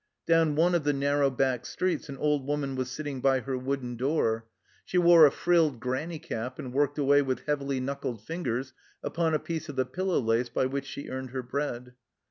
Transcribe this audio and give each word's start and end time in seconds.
Down 0.25 0.55
one 0.55 0.73
of 0.73 0.83
the 0.83 0.93
narrow 0.93 1.29
back 1.29 1.63
streets 1.63 2.09
an 2.09 2.17
old 2.17 2.47
woman 2.47 2.73
was 2.75 2.89
sitting 2.89 3.21
by 3.21 3.41
her 3.41 3.55
wooden 3.55 3.89
16 3.91 3.97
THE 3.97 4.01
CELLAR 4.01 4.13
HOUSE 4.13 4.25
OF 4.25 4.33
PERVYSE 4.33 4.41
door; 4.41 4.49
she 4.83 4.97
wore 4.97 5.25
a 5.27 5.31
frilled 5.31 5.79
granny 5.79 6.17
cap 6.17 6.57
and 6.57 6.73
worked 6.73 6.97
away 6.97 7.21
with 7.21 7.45
heavily 7.45 7.79
knuckled 7.79 8.23
fingers 8.23 8.73
upon 9.03 9.35
a 9.35 9.37
piece 9.37 9.69
of 9.69 9.75
the 9.75 9.85
pillow 9.85 10.19
lace 10.19 10.49
by 10.49 10.65
which 10.65 10.85
she 10.87 11.07
earned 11.09 11.29
her 11.29 11.43
bread. 11.43 11.93